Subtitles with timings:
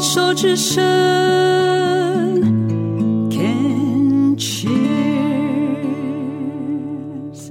[0.00, 0.82] 牵手之声
[3.30, 4.72] ，Can cheers。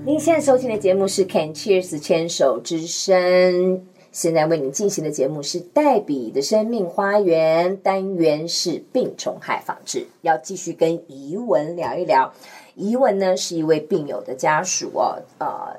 [0.04, 3.86] 您现在收听的节目是 Can Cheers 牵手之声。
[4.12, 12.34] 现在为您进行的节目是黛比的生命花园，单元是病虫害防治，要继续跟怡文聊一聊。
[12.74, 15.78] 怡文呢是一位病友的家属哦，呃，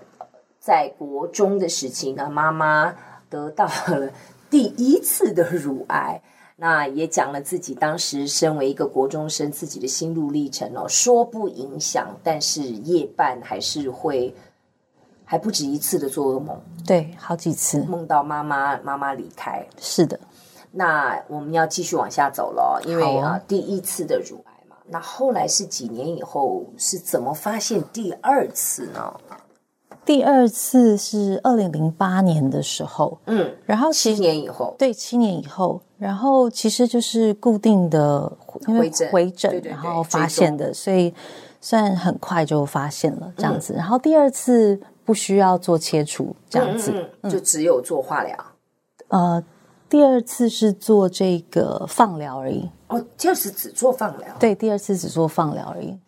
[0.60, 2.94] 在国中的时期呢，妈妈
[3.28, 4.12] 得到了
[4.48, 6.22] 第一次的乳癌，
[6.60, 14.32] 那也讲了自己当时身为一个国中生自己的心路历程哦，说不影响，但是夜半还是会。
[15.24, 19.64] 还不止一次的做噩梦，对，好几次梦到妈妈妈妈离开。
[19.78, 20.18] 是的，
[20.72, 29.14] 那我们要继续往下走了，因为啊，第一次的乳癌嘛，那后来是几年以后是怎么发现第二次呢？
[30.10, 38.28] 第二次是二零零八年的时候，嗯，然后七年以后，对，七年以后，然后其实就是固定的
[38.66, 41.14] 回诊，回诊，对对对，然后发现的，所以
[41.60, 43.74] 算很快就发现了这样子。
[43.74, 44.80] 嗯，然后第二次。
[45.02, 48.36] 不需要做切除这样子，嗯嗯、就只有做化疗。
[49.08, 49.42] 呃，
[49.88, 52.70] 第二次是做这个放疗而已。
[52.86, 54.28] 哦，就是只做放疗。
[54.38, 55.98] 对，第二次只做放疗而已。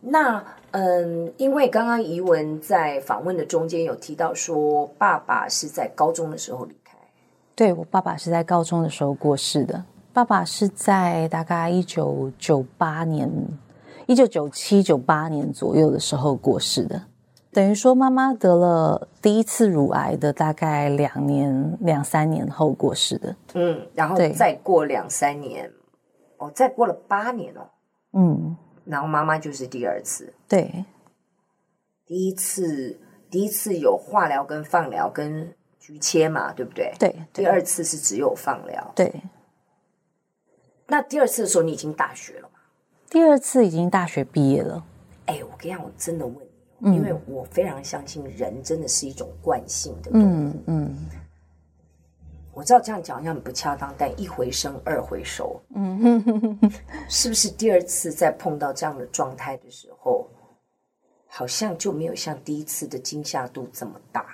[0.00, 6.96] 那嗯，因为刚刚怡文在访问的中间有提到说，爸爸是在高中的时候离开。
[7.54, 9.82] 对，我爸爸是在高中的时候过世的。
[10.12, 13.30] 爸爸是在大概一九九八年、
[14.06, 17.00] 一九九七、九八年左右的时候过世的。
[17.50, 23.36] 等于说，妈妈得了第一次乳癌的大概两年、两三年后过世的。
[23.54, 25.70] 嗯，然后再过两三年，
[26.36, 27.60] 哦，再过了八年哦。
[28.12, 28.56] 嗯，
[28.88, 30.32] 然后妈妈就是第二次。
[30.48, 30.84] 对，
[32.06, 32.98] 第一次，
[33.30, 36.92] 第一次有化疗跟放疗跟局切嘛，对不对？
[36.98, 37.14] 对。
[37.32, 38.92] 第二次是只有放疗。
[38.96, 39.12] 对。
[40.86, 42.58] 那第二次的时候，你已经大学了吗？
[43.10, 44.84] 第二次已经大学毕业了。
[45.26, 46.48] 哎，我跟你讲，我真的问你。
[46.80, 50.24] 因为我非常相信人真的是一种惯性的动物。
[50.24, 50.96] 嗯嗯，
[52.58, 55.60] 我知道这样讲好像很不恰当，但一回生二回熟。
[55.76, 56.58] 嗯
[57.08, 60.26] 是不是第二次再碰到这样的状态的时候，
[61.28, 64.26] 好像就没有像第一次的惊吓度这么大？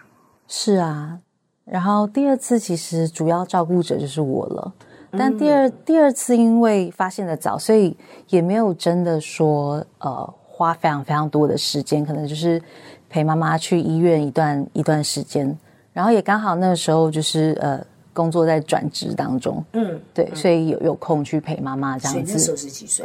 [0.48, 1.18] 是啊，
[1.66, 4.72] 然后第二次其实主要照顾者就是我了，
[5.10, 7.94] 但第二、嗯、第二次因为发现的早，所以
[8.28, 10.34] 也没有真的说呃。
[10.56, 12.62] 花非常非常多的时间，可能就是
[13.10, 15.58] 陪妈妈去医院一段一段时间，
[15.92, 22.32] 然后也刚好那个时候就是呃工作在转职当中，嗯，对，嗯、所以有有空去陪妈妈这样子。
[22.32, 23.04] 那时候是几岁？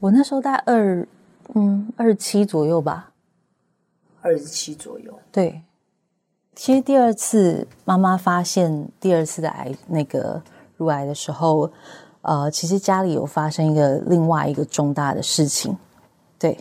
[0.00, 1.06] 我那时候大概二
[1.54, 3.12] 嗯二十七左右吧，
[4.22, 5.16] 二十七左右。
[5.30, 5.62] 对，
[6.56, 10.42] 其实第二次妈妈发现第二次的癌那个
[10.76, 11.70] 乳癌的时候，
[12.22, 15.76] 呃，其实家里有发生一个另外一个重大的事情，
[16.38, 16.58] 对。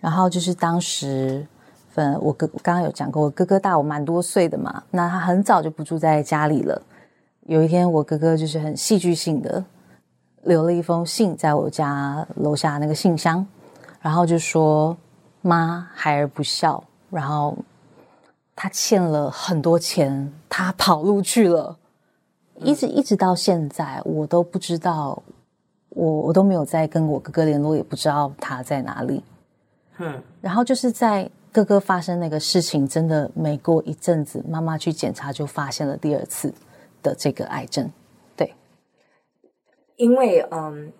[0.00, 1.46] 然后就是当时，
[1.94, 6.82] 嗯，我哥刚刚有讲过，我哥哥大我蛮多岁的嘛，那他很早就不住在家里了。
[7.46, 9.64] 有一天，我哥哥就是很戏剧性的
[10.42, 13.44] 留了一封信在我家楼下那个信箱，
[14.00, 14.96] 然后就说
[15.40, 17.56] 妈孩儿不孝，然后
[18.54, 21.76] 他欠了很多钱，他跑路去了，
[22.60, 25.20] 一直一直到现在，我都不知道，
[25.88, 29.22] 我我都没有再跟我哥哥联络，也不知道他在哪里。
[29.98, 36.54] 嗯，然后就是在哥哥发生那个事情，真的没过一阵子，妈妈去检查就发现了第二次
[37.02, 37.92] 的这个癌症。
[38.36, 38.54] 对，
[39.96, 40.92] 因为嗯，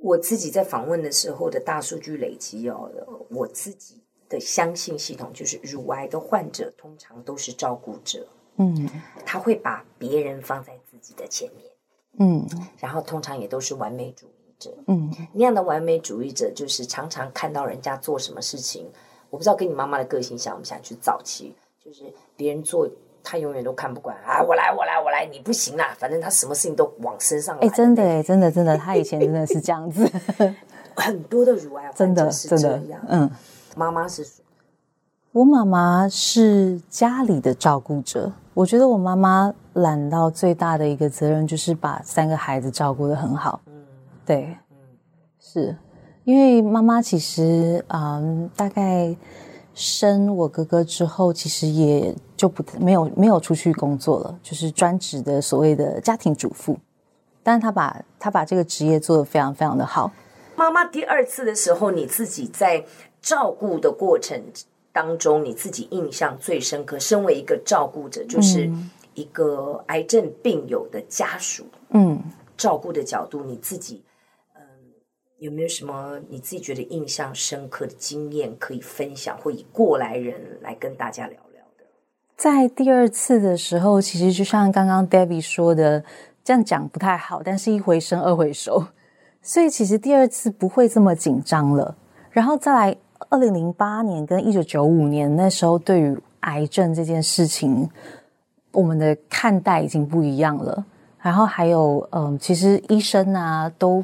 [0.00, 2.90] 我自己在访问的时候的大数据累积哦，
[3.30, 8.26] 我自己的相信系统就是，乳癌的患者通常都是照顾者，
[8.56, 8.88] 嗯，
[9.24, 11.70] 他会把别人放在自己的前面，
[12.18, 12.46] 嗯，
[12.78, 14.32] 然后通常也都是完美主义。
[14.86, 18.88] 嗯，那样的完美主义者就是常常看到人家做什么事情，
[19.28, 20.80] 我不知道跟你妈妈的个性像不像？
[20.80, 22.04] 去早期就是
[22.36, 22.88] 别人做，
[23.22, 24.42] 他永远都看不惯啊！
[24.42, 25.94] 我来，我来，我来，你不行啦！
[25.98, 27.66] 反正他什么事情都往身上来。
[27.66, 30.10] 哎，真的哎，真的真的，他以前真的是这样子。
[30.94, 32.80] 很多的乳癌患者是这样。
[32.80, 33.30] 真的，嗯，
[33.76, 34.26] 妈妈是，
[35.32, 38.30] 我妈妈是家里的照顾者。
[38.54, 43.60] 我觉得我妈妈揽到最大的一个责任就是把三个孩子照顾的很好。
[43.66, 43.72] 嗯
[44.26, 44.76] 对，嗯，
[45.40, 45.76] 是
[46.24, 49.16] 因为妈妈其实嗯，大概
[49.72, 56.76] 生我哥哥之后，其实也就不没有没有出去工作了，就是专职的所谓的家庭主妇。
[57.40, 60.10] 但是她把他把这个职业做得非常非常的好。
[60.56, 62.84] 妈妈第二次的时候，你自己在
[63.20, 64.42] 照顾的过程
[64.90, 68.68] 当中，你自己印象最深刻，身为一个照顾者，就是
[69.14, 72.20] 一个癌症病友的家属，嗯，
[72.56, 74.02] 照顾的角度，你自己，
[74.56, 74.62] 嗯，
[75.38, 81.51] 有没有什么你自己觉得印象深刻的经验可以分享，或以过来人来跟大家聊聊的？
[82.42, 86.02] 在第二次的时候，其实就像刚刚 Debbie 说的，
[86.42, 88.84] 这样讲不太好，但是一回生二回熟，
[89.40, 91.94] 所以其实第二次不会这么紧张了。
[92.32, 92.96] 然后再来，
[93.28, 97.88] 二零零八年跟一九九五年那时候，对于癌症这件事情，
[98.72, 100.84] 我们的看待已经不一样了。
[101.20, 104.02] 然后还有，嗯，其实医生啊，都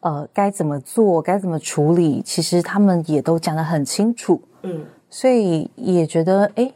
[0.00, 4.38] 呃该怎么做，该怎么处理，其实他们也都讲得很清楚。
[4.64, 6.70] 嗯，所以也觉得，哎，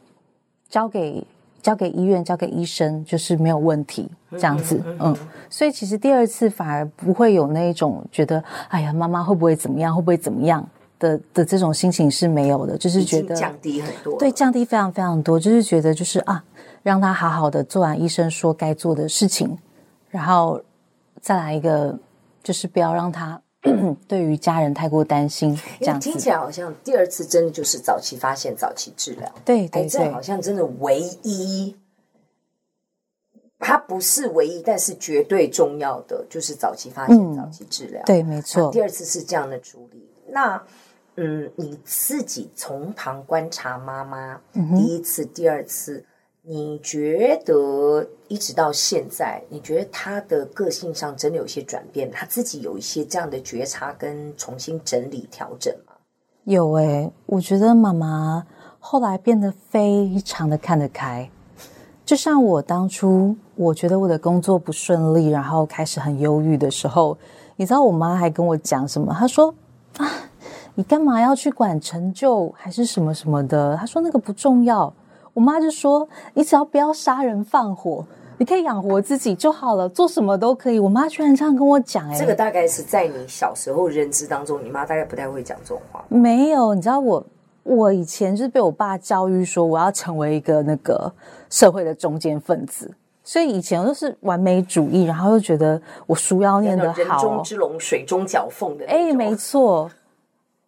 [0.69, 1.25] 交给
[1.63, 4.81] 交给医院，交给医生，就是没有问题这样子。
[4.85, 5.17] 嗯，嗯，
[5.51, 10.67] 所以其实第二次反而不会有那一种觉得，哎呀，妈妈会不会怎么样，会不会怎么样？
[11.01, 16.43] 的的这种心情是没有的，就是觉得降低很多，对，降低非常非常多，就是觉得就是啊，
[16.83, 19.57] 让他好好的做完医生说该做的事情，
[20.11, 20.61] 然后
[21.21, 21.97] 再来一个，
[22.43, 23.41] 就是不要让他
[24.09, 25.59] 对于家人太过担心。
[25.81, 29.33] 这样听起来好像第二次真的就是早期发现、早期治疗。
[29.45, 31.77] 对对对，这好像真的唯一，
[33.59, 38.03] 它不是唯一，但是绝对重要的就是早期发现、嗯、早期治疗。
[38.05, 38.71] 对，没错。
[38.71, 40.63] 第二次是这样的处理，那。
[41.21, 46.05] 嗯，你自己从旁观察妈妈，嗯、第一次、第二次，
[46.51, 52.11] 你觉得一直到现在，你觉得他的个性上真的有些转变？
[52.11, 55.93] 他自己有一些这样的觉察跟重新整理调整吗？
[56.45, 58.47] 有诶、我觉得妈妈
[58.79, 61.29] 后来变得非常的看得开。
[62.07, 67.19] 就像我当初，我觉得我的工作不顺利，然后开始很忧郁的时候，
[67.57, 69.15] 你知道我妈还跟我讲什么？
[69.15, 69.55] 她说
[69.99, 70.11] 啊。
[70.77, 73.77] 你干嘛要去管成就还是什么什么的？
[73.77, 74.91] 她说那个不重要。
[75.39, 78.05] 我妈就说，你只要不要杀人放火，
[78.39, 80.81] 你可以养活自己就好了，做什么都可以。
[80.81, 86.05] 我妈居然这样跟我讲，欸，哎，这个大概是在你小时候认知当中，你妈大概不太会讲这种话。
[86.09, 87.25] 没有，你知道我，
[87.63, 91.13] 我以前就是被我爸教育说，我要成为一个那个
[91.49, 92.93] 社会的中间分子，
[93.23, 98.85] 所以以前我都是完美主义，然后又觉得我书要念得好，人中之龙，水中角凤的。
[98.89, 99.89] 哎，没错。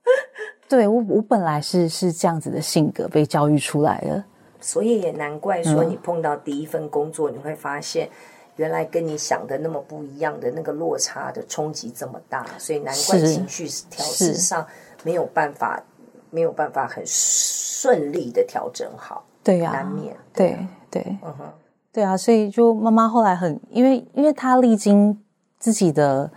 [0.69, 4.22] 对，我，我本来是是这样子的性格被教育出来的，
[4.60, 8.08] 所以也难怪说你碰到第一份工作，嗯、你会发现
[8.56, 14.66] 原来跟你想的那么不一样的那个落差的冲击这么大，所以难怪情绪调试上
[15.02, 15.82] 没有办法
[16.30, 19.24] 没有办法很顺利的调整好。
[19.42, 20.16] 对呀、啊，难免。
[20.34, 20.58] 对
[20.90, 21.44] 对，嗯哼，
[21.92, 25.18] 对啊，所以就妈妈后来很因为因为她历经
[25.58, 26.30] 自己的。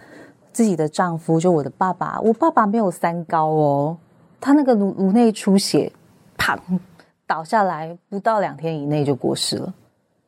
[0.54, 3.98] 自己的丈夫，就我的爸爸，我爸爸没有三高哦，
[4.40, 5.92] 他那个颅颅内出血，
[6.38, 6.56] 啪
[7.26, 9.74] 倒下来，不到两天以内就过世了。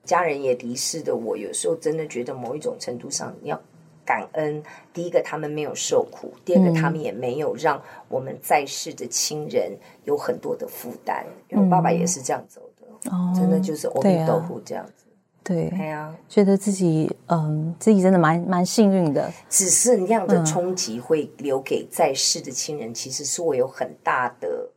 [0.04, 3.60] 家人也离世的我，有时候真的觉得某一种程度上你要
[4.06, 4.62] 感恩。
[4.94, 9.72] 第一个，他们没有受苦；第二个，他们也没有让我们在世的亲人
[10.04, 11.26] 有很多的负担。
[11.28, 15.06] 嗯、因为我爸爸也是这样走的，哦、真的就是阿弥陀佛这样子。
[15.44, 19.32] 对，对啊，觉得自己嗯，自己真的蛮蛮幸运的。
[19.50, 24.70] 只是那样的冲击会留给在世的亲人，嗯、其实是我有很大的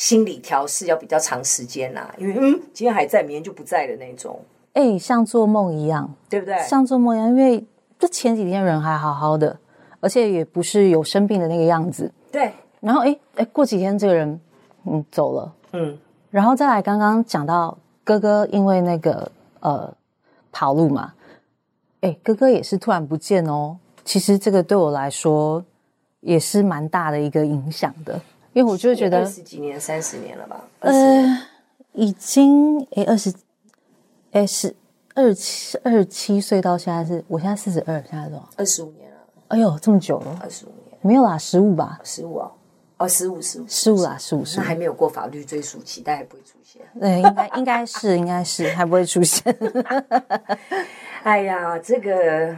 [0.00, 2.14] 心理调试，要比较长时间啊。
[2.16, 4.40] 因为嗯，今天还在，明天就不在的那种。
[4.72, 6.58] 哎，像做梦一样，对不对？
[6.66, 7.62] 像做梦一样，因为
[7.98, 9.54] 这前几天人还好好的，
[10.00, 12.10] 而且也不是有生病的那个样子。
[12.32, 12.50] 对。
[12.80, 14.40] 然后哎哎，过几天这个人
[14.86, 15.98] 嗯走了，嗯，
[16.30, 19.30] 然后再来刚刚讲到哥哥，因为那个。
[19.62, 19.92] 呃，
[20.50, 21.12] 跑路嘛，
[22.00, 23.76] 哎，哥哥也是突然不见哦。
[24.06, 25.62] 其实这个对我来说
[26.20, 28.18] 也是蛮大的一个影响的，
[28.52, 30.64] 因为我就觉得二十几年、三十年了吧？
[30.80, 30.92] 呃，
[31.92, 33.32] 已经哎二十，
[34.32, 34.74] 哎是
[35.14, 38.48] 二七二七岁到现在是，我现在四十二，现在多少？
[38.56, 39.16] 二十五年了。
[39.48, 42.00] 哎呦，这么久了，二十五年没有啦，十五吧？
[42.04, 42.52] 十五哦。
[42.98, 46.82] 哦，十五十五十五啦，十五十五，那还没有过法律追诉期，但 还不会出现。
[47.00, 49.56] 对，应该应该是应该是还不会出现。
[51.22, 52.54] 哎呀，这个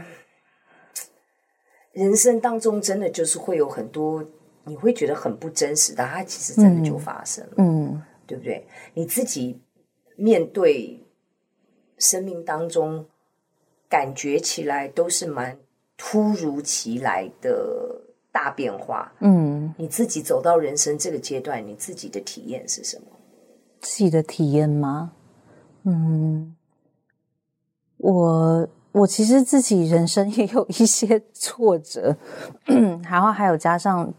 [1.93, 4.25] 人生当中真的就是会有很多
[4.65, 8.67] 你会觉得很不真实但，它其实真的就发生了，嗯，嗯对不对？
[8.95, 9.61] 你自己
[10.17, 11.05] 面对
[11.99, 13.07] 生命当中
[13.89, 15.59] 感觉起来都是蛮
[15.97, 18.01] 突如其来的。
[18.35, 23.05] 大变化，嗯，你自己走到人生这个阶段，你自己的体验是什么？
[23.79, 25.13] 自己的体验吗？
[25.83, 26.57] 嗯，
[27.99, 32.17] 我我其实自己人生也有一些挫折，
[33.05, 34.11] 然后还有加上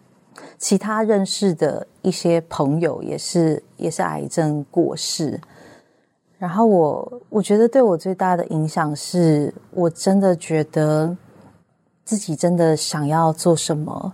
[0.57, 5.39] 其他认识的一些朋友，也是也是癌症过世，
[6.37, 11.15] 然后我我觉得对我最大的影响是，我真的觉得
[12.03, 14.13] 自己真的想要做什么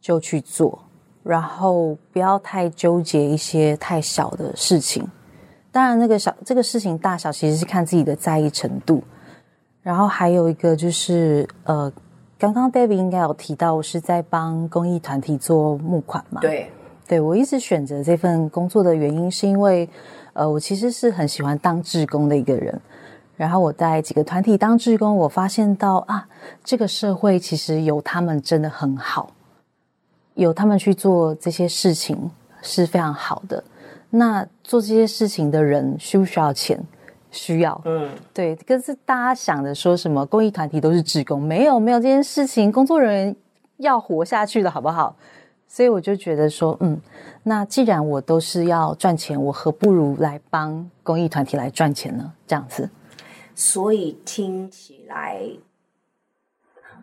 [0.00, 0.82] 就去做，
[1.22, 5.06] 然后不要太纠结一些太小的事情。
[5.70, 9.02] 当然，那个小这个事情大小其实是看自己的在意程度。
[9.82, 11.92] 然后还有一个就是，呃，
[12.42, 16.40] 刚刚 David 应该有提到，我是在帮公益团体做募款嘛？
[16.40, 16.68] 对，
[17.06, 19.88] 对，我一直选择这份工作的原因，是因为，
[20.32, 22.80] 呃，我其实是很喜欢当志工的一个人。
[23.36, 26.26] 然后我在几个团体当志工，我发现到啊，
[26.64, 29.30] 这个社会其实有他们真的很好，
[30.34, 32.28] 有他们去做这些事情
[32.60, 33.62] 是非常好的。
[34.10, 36.76] 那做这些事情的人需不需要钱？
[37.32, 38.54] 需要，嗯，对。
[38.54, 43.36] 可是大家想着说什么公益团体都是职工，没有没有这件事情，工作人员
[43.78, 45.16] 要活下去的好不好？
[45.66, 47.00] 所以我就觉得说，嗯，
[47.44, 52.30] 那既然我都是要赚钱，我何不如来帮公益团体来赚钱呢？
[52.46, 52.88] 这样子。
[53.54, 55.40] 所以听起来，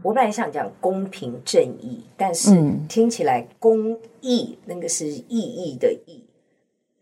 [0.04, 2.56] 我本来想讲公平正义，但是
[2.88, 6.24] 听起来公益那个是意义的义。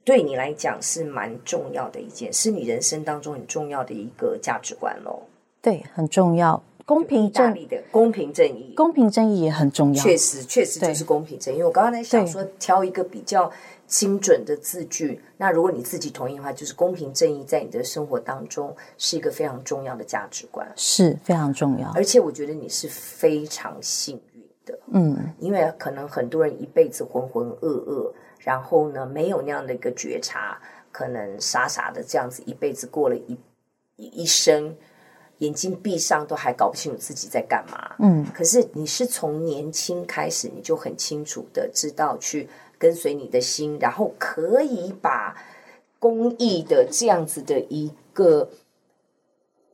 [0.08, 5.22] 对你来讲是蛮重要的一件，是你人生当中很重要的一个价值观喽。
[5.62, 6.64] 对，很重要。
[6.86, 10.02] 公平正义的公平正义，公平正义也很重要。
[10.02, 11.58] 确实，确实就是公平正义。
[11.58, 13.52] 因为我刚刚在想说，挑一个比较
[13.86, 15.22] 精准的字句。
[15.36, 21.92] 那如果你自己同意的话，就是公平正义在你的生活当中是一个非常重要的价值观，是非常重要。
[21.96, 28.10] 而且我觉得你是非常幸运的，嗯，因为可能很多人一辈子浑浑噩噩。
[28.40, 30.60] 然后呢，没有那样的一个觉察，
[30.92, 33.38] 可能傻傻的这样子一辈子过了一
[33.96, 34.76] 一一生，
[35.40, 37.96] 眼睛闭上都还搞不清楚自己在干嘛。
[38.00, 45.36] 嗯，可是你是从年轻开始，你就很清楚的知道去跟随你的心，然后可以把
[46.00, 48.50] 公益的这样子的一个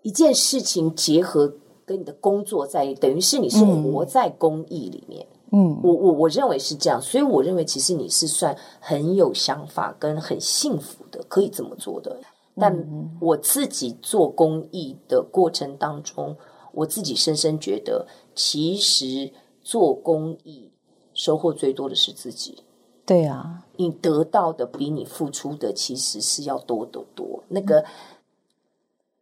[0.01, 1.53] 一件事情结合
[1.85, 5.27] 跟你的工作在，等于是你是活在公益里面。
[5.29, 12.19] 嗯嗯，我我我认为是这样，所以我认为其实你是算很有想法跟很幸福的，可以这么做的。
[12.55, 12.75] 但
[13.21, 16.35] 我自己做公益的过程当中，
[16.73, 19.31] 我自己深深觉得，其实
[19.61, 20.71] 做公益
[21.13, 22.63] 收获最多的是自己。
[23.05, 27.43] 对啊，你得到的比你付出的其实是要多得多。
[27.49, 27.85] 那个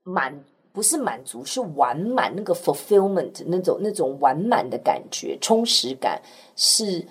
[0.04, 0.46] 满。
[0.74, 2.34] 不是满足，是完满。
[2.36, 6.22] 那个 fulfillment 那种那种完满的感觉、充实感，
[6.56, 7.06] 是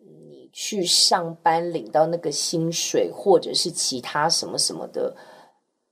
[0.00, 5.14] 你去上班领到那个薪水，或者是其他什么什么的，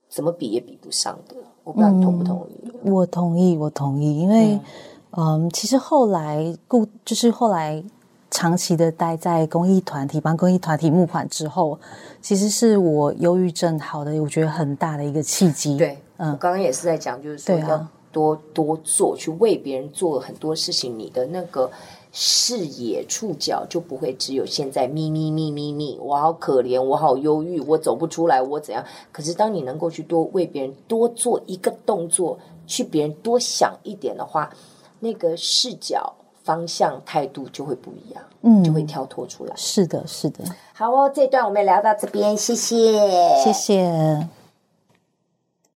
[0.09, 1.35] 怎么比也比不上的。
[1.63, 2.71] 我不知道你同不同意？
[2.83, 4.19] 嗯，我同意，我同意。
[4.19, 4.59] 因为，
[5.11, 7.83] 嗯，嗯，其实后来故就是后来
[8.31, 11.79] 长期的待在公益团体，帮公益团体募款之后，
[12.21, 15.77] 其实是我忧郁症好的，我觉得很大的一个契机。
[15.77, 15.97] 对。
[16.17, 21.69] 嗯，我刚刚也是在讲，就是说要多多做，去为别人做很多事情，你的那个
[22.11, 28.83] 视野触角就不会只有现在咪咪咪咪咪，我好可怜，我好忧郁，我走不出来，我怎样？
[29.11, 34.53] 可是当你能够去多为别人多做一个动作，去别人多想一点的话，
[34.99, 39.53] 那个视角、方向、态度就会不一样，嗯，就会跳脱出来。
[39.55, 40.43] 是的，是的。
[40.73, 43.01] 好哦，这段我们聊到这边，谢谢，
[43.43, 44.29] 谢谢。